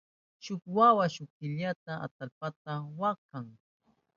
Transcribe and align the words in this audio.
Shuk 0.43 0.61
wawa 0.75 1.05
shunkillaka 1.13 1.91
atallpata 2.05 2.73
waktan. 3.01 3.45